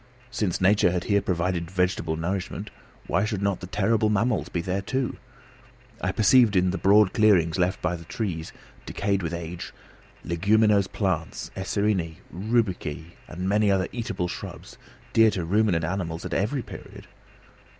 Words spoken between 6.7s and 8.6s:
the broad clearings left by fallen trees,